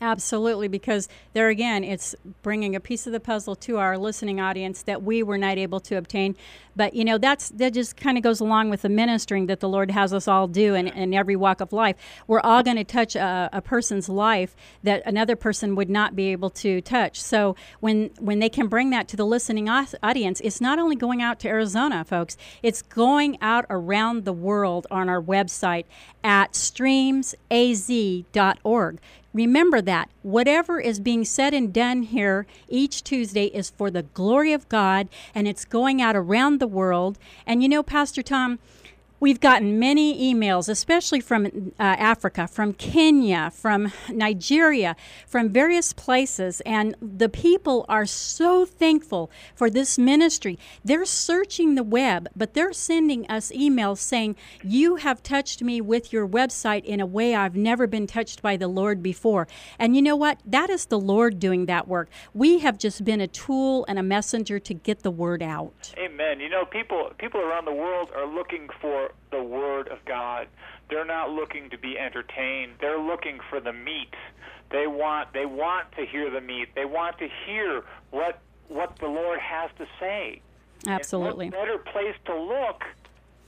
[0.00, 4.82] Absolutely, because there again, it's bringing a piece of the puzzle to our listening audience
[4.82, 6.36] that we were not able to obtain.
[6.76, 9.68] But you know, that's that just kind of goes along with the ministering that the
[9.68, 11.96] Lord has us all do in, in every walk of life.
[12.26, 16.32] We're all going to touch a, a, person's life that another person would not be
[16.32, 17.22] able to touch.
[17.22, 21.22] So when when they can bring that to the listening audience, it's not only going
[21.22, 22.36] out to Arizona, folks.
[22.62, 25.86] It's going out around the world on our website
[26.22, 28.98] at streamsaz.org.
[29.36, 34.54] Remember that whatever is being said and done here each Tuesday is for the glory
[34.54, 37.18] of God and it's going out around the world.
[37.46, 38.58] And you know, Pastor Tom,
[39.18, 44.94] We've gotten many emails, especially from uh, Africa, from Kenya, from Nigeria,
[45.26, 50.58] from various places, and the people are so thankful for this ministry.
[50.84, 56.12] They're searching the web, but they're sending us emails saying, You have touched me with
[56.12, 59.48] your website in a way I've never been touched by the Lord before.
[59.78, 60.40] And you know what?
[60.44, 62.10] That is the Lord doing that work.
[62.34, 65.94] We have just been a tool and a messenger to get the word out.
[65.96, 66.38] Amen.
[66.38, 70.48] You know, people people around the world are looking for the Word of God.
[70.88, 72.72] They're not looking to be entertained.
[72.80, 74.14] They're looking for the meat.
[74.70, 76.68] They want they want to hear the meat.
[76.74, 80.40] They want to hear what what the Lord has to say.
[80.86, 81.46] Absolutely.
[81.46, 82.84] And what better place to look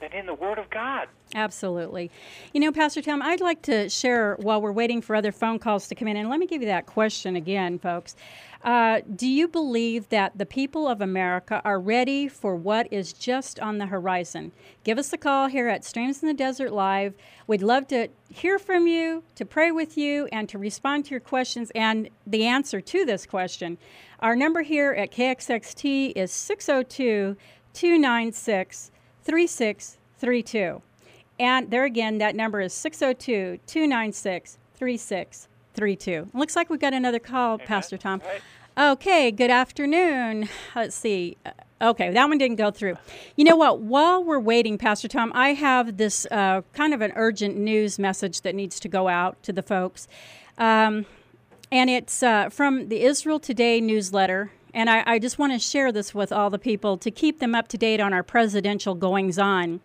[0.00, 1.08] than in the Word of God?
[1.34, 2.10] Absolutely.
[2.54, 5.86] You know, Pastor Tom, I'd like to share while we're waiting for other phone calls
[5.88, 8.16] to come in, and let me give you that question again, folks.
[8.64, 13.60] Uh, do you believe that the people of America are ready for what is just
[13.60, 14.50] on the horizon?
[14.82, 17.14] Give us a call here at Streams in the Desert Live.
[17.46, 21.20] We'd love to hear from you, to pray with you, and to respond to your
[21.20, 23.78] questions and the answer to this question.
[24.20, 27.36] Our number here at KXXT is 602
[27.74, 28.90] 296
[29.22, 30.82] 3632.
[31.38, 36.30] And there again, that number is 602 296 3632.
[36.34, 37.58] Looks like we've got another call.
[37.58, 38.20] Pastor Tom.
[38.24, 38.40] Right.
[38.92, 40.48] Okay, good afternoon.
[40.76, 41.36] Let's see.
[41.80, 42.96] Okay, that one didn't go through.
[43.36, 43.80] You know what?
[43.80, 48.42] While we're waiting, Pastor Tom, I have this uh, kind of an urgent news message
[48.42, 50.08] that needs to go out to the folks.
[50.58, 51.06] Um,
[51.70, 54.52] and it's uh, from the Israel Today newsletter.
[54.78, 57.52] And I, I just want to share this with all the people to keep them
[57.52, 59.80] up to date on our presidential goings on.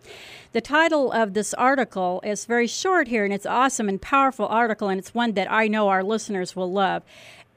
[0.52, 4.88] The title of this article is very short here, and it's awesome and powerful article,
[4.88, 7.02] and it's one that I know our listeners will love.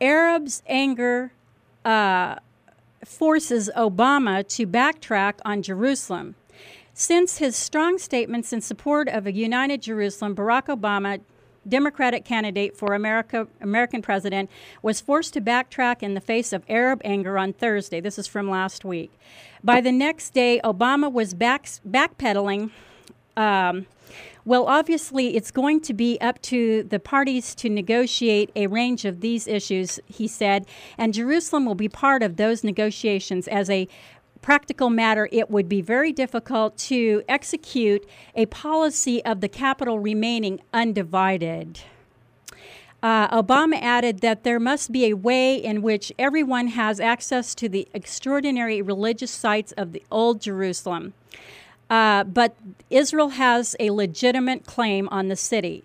[0.01, 1.31] Arabs' anger
[1.85, 2.37] uh,
[3.05, 6.33] forces Obama to backtrack on Jerusalem.
[6.95, 11.21] Since his strong statements in support of a united Jerusalem, Barack Obama
[11.67, 14.49] Democratic candidate for America, American president,
[14.81, 17.99] was forced to backtrack in the face of Arab anger on Thursday.
[17.99, 19.11] This is from last week.
[19.63, 22.71] By the next day, Obama was back, backpedaling.
[23.35, 23.85] Um,
[24.45, 29.19] well, obviously, it's going to be up to the parties to negotiate a range of
[29.19, 30.65] these issues, he said,
[30.97, 33.89] and Jerusalem will be part of those negotiations as a
[34.47, 40.57] practical matter, it would be very difficult to execute a policy of the capital remaining
[40.73, 41.81] undivided.
[43.03, 47.67] Uh, Obama added that there must be a way in which everyone has access to
[47.67, 51.13] the extraordinary religious sites of the Old Jerusalem.
[51.89, 52.55] Uh, but
[52.89, 55.83] Israel has a legitimate claim on the city.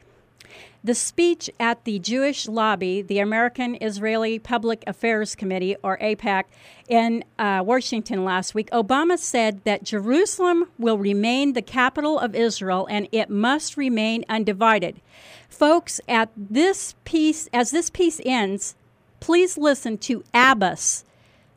[0.84, 6.44] The speech at the Jewish Lobby, the American Israeli Public Affairs Committee, or AIPAC,
[6.88, 12.88] in uh, Washington last week, Obama said that Jerusalem will remain the capital of Israel
[12.90, 15.00] and it must remain undivided.
[15.48, 18.74] Folks, at this piece, as this piece ends,
[19.20, 21.04] please listen to Abbas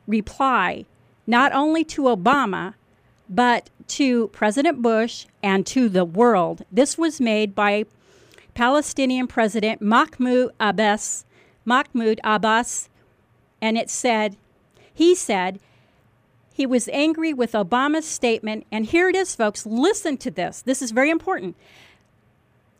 [0.06, 0.84] reply
[1.26, 2.74] not only to Obama,
[3.28, 6.64] but to President Bush and to the world.
[6.70, 7.86] This was made by
[8.56, 11.26] Palestinian President Mahmoud Abbas,
[11.66, 12.88] Mahmoud Abbas,
[13.60, 14.38] and it said,
[14.94, 15.60] he said,
[16.54, 19.66] he was angry with Obama's statement, and here it is, folks.
[19.66, 20.62] Listen to this.
[20.62, 21.54] This is very important.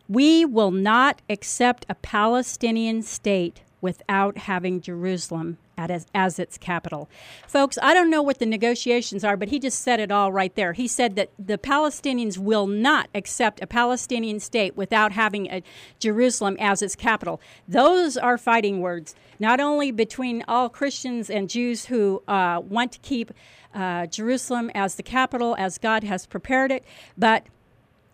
[0.09, 7.09] We will not accept a Palestinian state without having Jerusalem as, as its capital.
[7.47, 10.55] Folks, I don't know what the negotiations are, but he just said it all right
[10.55, 10.73] there.
[10.73, 15.63] He said that the Palestinians will not accept a Palestinian state without having a
[15.99, 17.41] Jerusalem as its capital.
[17.69, 22.99] Those are fighting words, not only between all Christians and Jews who uh, want to
[23.01, 23.33] keep
[23.75, 26.85] uh, Jerusalem as the capital, as God has prepared it,
[27.19, 27.45] but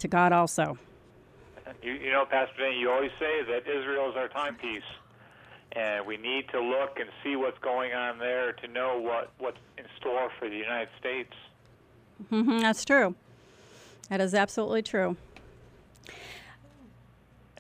[0.00, 0.78] to God also.
[1.82, 4.82] You, you know, Pastor Dan, you always say that Israel is our timepiece
[5.72, 9.58] and we need to look and see what's going on there to know what, what's
[9.78, 11.32] in store for the United States.
[12.30, 13.14] Mm-hmm, that's true.
[14.08, 15.16] That is absolutely true.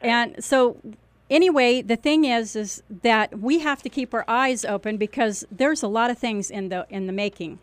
[0.02, 0.76] And so,
[1.30, 5.82] anyway, the thing is, is that we have to keep our eyes open because there's
[5.82, 7.60] a lot of things in the in the making.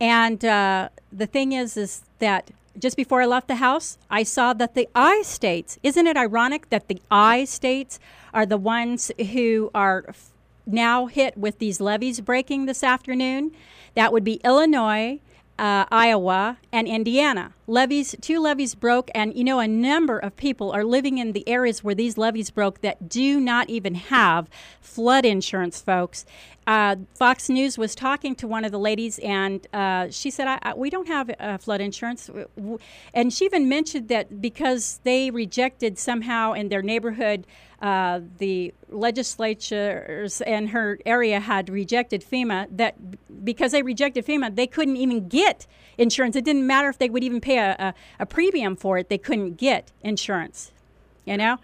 [0.00, 4.52] And uh, the thing is, is that just before I left the house, I saw
[4.54, 7.98] that the I states, isn't it ironic that the I states
[8.32, 10.30] are the ones who are f-
[10.66, 13.52] now hit with these levees breaking this afternoon?
[13.94, 15.20] That would be Illinois,
[15.58, 17.52] uh, Iowa, and Indiana.
[17.66, 21.46] Levees, two levees broke, and you know, a number of people are living in the
[21.48, 24.48] areas where these levees broke that do not even have
[24.80, 26.24] flood insurance, folks.
[26.66, 30.58] Uh, Fox News was talking to one of the ladies, and uh, she said, I,
[30.62, 32.30] I, We don't have uh, flood insurance.
[33.12, 37.46] And she even mentioned that because they rejected somehow in their neighborhood
[37.80, 42.94] uh, the legislatures in her area had rejected FEMA, that
[43.44, 46.36] because they rejected FEMA, they couldn't even get insurance.
[46.36, 49.18] It didn't matter if they would even pay a, a, a premium for it, they
[49.18, 50.72] couldn't get insurance.
[51.24, 51.58] You know?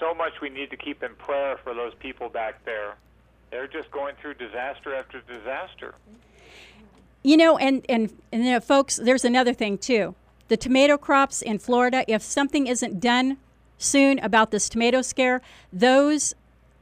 [0.00, 2.96] So much we need to keep in prayer for those people back there.
[3.54, 5.94] They're just going through disaster after disaster.
[7.22, 10.16] You know, and, and, and you know, folks, there's another thing too.
[10.48, 13.36] The tomato crops in Florida, if something isn't done
[13.78, 15.40] soon about this tomato scare,
[15.72, 16.34] those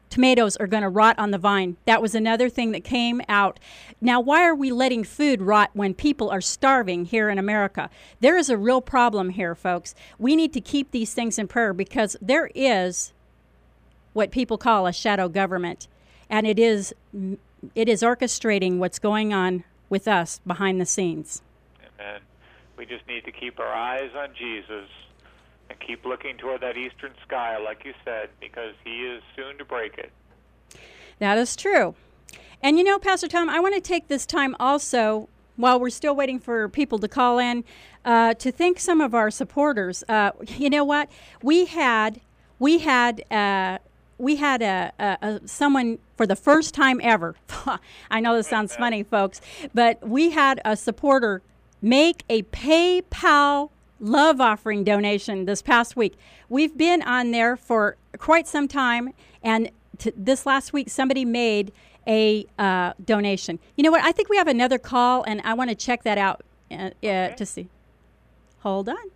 [0.09, 1.77] tomatoes are going to rot on the vine.
[1.85, 3.61] That was another thing that came out.
[4.01, 7.91] Now, why are we letting food rot when people are starving here in America?
[8.21, 9.95] There is a real problem here, folks.
[10.19, 13.13] We need to keep these things in prayer because there is
[14.15, 15.87] what people call a shadow government,
[16.33, 16.93] and it is
[17.77, 21.43] it is orchestrating what's going on with us behind the scenes.
[22.01, 22.21] Amen.
[22.77, 24.89] We just need to keep our eyes on Jesus
[25.69, 29.65] and keep looking toward that eastern sky, like you said, because He is soon to
[29.65, 30.11] break it.
[31.21, 31.95] That is true.
[32.63, 36.17] And you know, Pastor Tom, I want to take this time also, while we're still
[36.17, 37.63] waiting for people to call in,
[38.07, 40.03] uh, to thank some of our supporters.
[40.09, 41.11] Uh, you know what?
[41.43, 42.23] We had
[42.59, 43.79] we had uh,
[44.23, 47.35] we had a, a, a someone for the first time ever.
[48.11, 49.41] I know this sounds funny, folks,
[49.75, 51.43] but we had a supporter
[51.83, 56.15] make a PayPal love offering donation this past week.
[56.49, 59.13] We've been on there for quite some time,
[59.43, 61.73] and t- this last week somebody made
[62.07, 63.59] a uh, donation.
[63.75, 64.05] You know what?
[64.05, 67.31] I think we have another call, and I want to check that out uh, uh,
[67.31, 67.67] to see.
[68.61, 69.11] Hold on.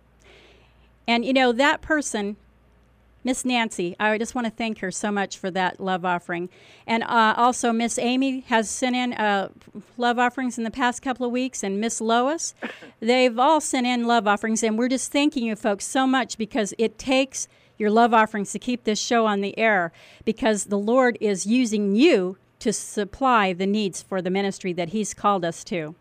[1.07, 2.35] And you know that person
[3.27, 6.47] Miss Nancy, I just want to thank her so much for that love offering.
[6.87, 9.49] And uh, also, Miss Amy has sent in uh,
[9.97, 12.55] love offerings in the past couple of weeks, and Miss Lois.
[13.01, 16.73] They've all sent in love offerings, and we're just thanking you folks so much because
[16.77, 19.91] it takes your love offerings to keep this show on the air
[20.23, 25.13] because the Lord is using you to supply the needs for the ministry that He's
[25.13, 25.95] called us to.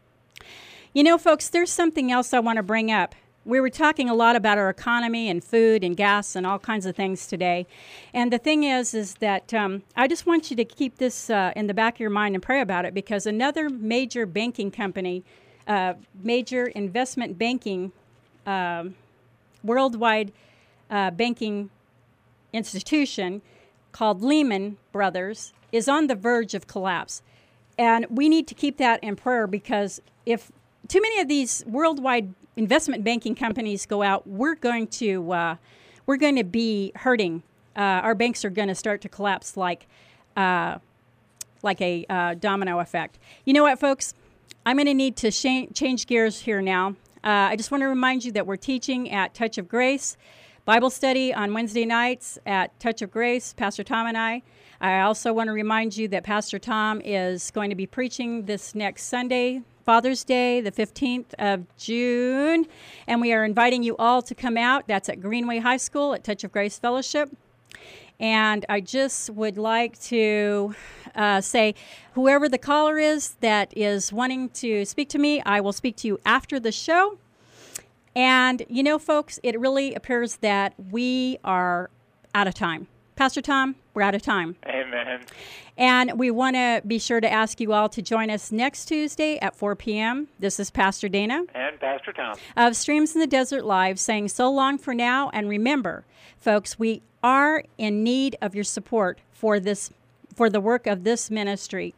[0.94, 3.16] You know, folks, there's something else I want to bring up
[3.46, 6.84] we were talking a lot about our economy and food and gas and all kinds
[6.84, 7.66] of things today.
[8.12, 11.52] And the thing is, is that um, I just want you to keep this uh,
[11.54, 15.22] in the back of your mind and pray about it because another major banking company,
[15.68, 17.92] uh, major investment banking,
[18.46, 18.96] um,
[19.62, 20.32] worldwide
[20.90, 21.70] uh, banking
[22.52, 23.42] institution
[23.92, 27.22] called Lehman Brothers is on the verge of collapse.
[27.78, 30.50] And we need to keep that in prayer because if
[30.88, 35.56] too many of these worldwide investment banking companies go out, we're going to uh,
[36.06, 37.42] we're going to be hurting.
[37.76, 39.86] Uh, our banks are going to start to collapse like
[40.36, 40.78] uh,
[41.62, 43.18] like a uh, domino effect.
[43.44, 44.14] You know what, folks?
[44.64, 46.96] I'm going to need to sh- change gears here now.
[47.22, 50.16] Uh, I just want to remind you that we're teaching at Touch of Grace.
[50.64, 54.42] Bible study on Wednesday nights at Touch of Grace, Pastor Tom and I.
[54.80, 58.74] I also want to remind you that Pastor Tom is going to be preaching this
[58.74, 62.66] next Sunday, Father's Day, the 15th of June.
[63.06, 64.88] And we are inviting you all to come out.
[64.88, 67.30] That's at Greenway High School at Touch of Grace Fellowship.
[68.18, 70.74] And I just would like to
[71.14, 71.76] uh, say,
[72.14, 76.08] whoever the caller is that is wanting to speak to me, I will speak to
[76.08, 77.18] you after the show.
[78.16, 81.90] And you know, folks, it really appears that we are
[82.34, 82.88] out of time.
[83.16, 84.56] Pastor Tom, we're out of time.
[84.66, 85.22] Amen.
[85.78, 89.38] And we want to be sure to ask you all to join us next Tuesday
[89.38, 90.28] at 4 p.m.
[90.38, 91.44] This is Pastor Dana.
[91.54, 92.36] And Pastor Tom.
[92.58, 95.30] Of Streams in the Desert Live saying so long for now.
[95.32, 96.04] And remember,
[96.38, 99.90] folks, we are in need of your support for this
[100.34, 101.94] for the work of this ministry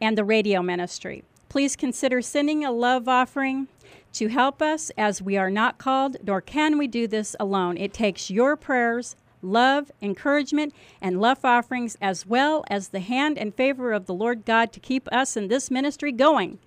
[0.00, 1.24] and the radio ministry.
[1.48, 3.66] Please consider sending a love offering
[4.12, 7.76] to help us as we are not called, nor can we do this alone.
[7.76, 13.54] It takes your prayers, love, encouragement, and love offerings, as well as the hand and
[13.54, 16.58] favor of the Lord God to keep us in this ministry going.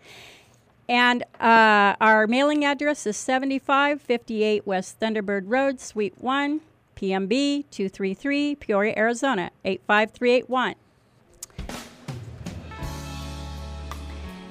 [0.87, 6.61] And uh, our mailing address is 7558 West Thunderbird Road, Suite 1,
[6.95, 10.75] PMB 233, Peoria, Arizona 85381.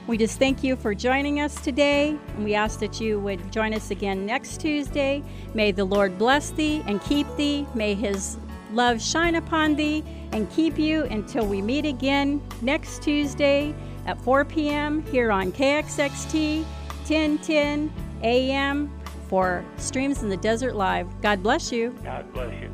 [0.08, 3.74] We just thank you for joining us today, and we ask that you would join
[3.74, 5.22] us again next Tuesday.
[5.52, 7.66] May the Lord bless thee and keep thee.
[7.74, 8.38] May his
[8.72, 10.02] love shine upon thee
[10.32, 13.74] and keep you until we meet again next Tuesday
[14.06, 15.04] at 4 p.m.
[15.12, 16.64] here on KXXT
[17.06, 17.92] 1010
[18.22, 18.90] AM
[19.28, 21.20] for Streams in the Desert Live.
[21.20, 21.90] God bless you.
[22.02, 22.70] God bless you.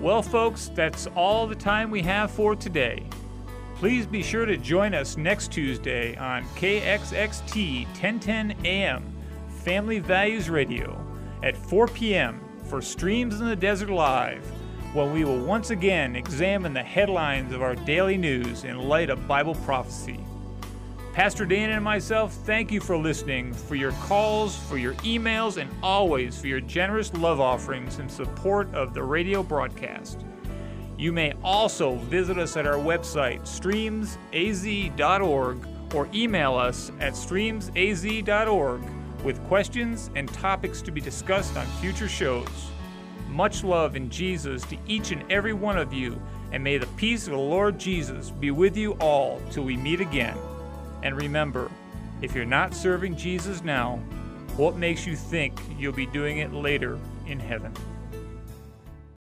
[0.00, 3.04] Well, folks, that's all the time we have for today.
[3.78, 9.04] Please be sure to join us next Tuesday on KXXT 1010 AM
[9.62, 11.00] Family Values Radio
[11.44, 12.40] at 4 p.m.
[12.64, 14.44] for Streams in the Desert Live,
[14.94, 19.28] when we will once again examine the headlines of our daily news in light of
[19.28, 20.18] Bible prophecy.
[21.12, 25.70] Pastor Dan and myself thank you for listening, for your calls, for your emails, and
[25.84, 30.24] always for your generous love offerings in support of the radio broadcast.
[30.98, 38.82] You may also visit us at our website, streamsaz.org, or email us at streamsaz.org
[39.22, 42.48] with questions and topics to be discussed on future shows.
[43.28, 46.20] Much love in Jesus to each and every one of you,
[46.50, 50.00] and may the peace of the Lord Jesus be with you all till we meet
[50.00, 50.36] again.
[51.04, 51.70] And remember,
[52.22, 54.00] if you're not serving Jesus now,
[54.56, 57.72] what makes you think you'll be doing it later in heaven?